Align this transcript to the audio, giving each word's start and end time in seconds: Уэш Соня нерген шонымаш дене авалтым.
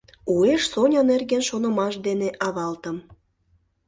Уэш 0.35 0.61
Соня 0.71 1.01
нерген 1.11 1.43
шонымаш 1.49 1.93
дене 2.07 2.27
авалтым. 2.47 2.97